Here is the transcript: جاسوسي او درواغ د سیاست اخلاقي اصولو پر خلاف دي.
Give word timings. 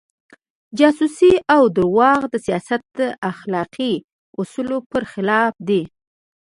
جاسوسي 0.79 1.31
او 1.55 1.63
درواغ 1.75 2.21
د 2.29 2.35
سیاست 2.45 2.87
اخلاقي 3.31 3.93
اصولو 4.39 4.77
پر 4.91 5.03
خلاف 5.11 5.53
دي. 5.67 5.81